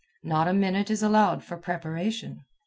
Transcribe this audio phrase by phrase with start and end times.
[0.23, 2.43] Not a minute is allowed for preparation.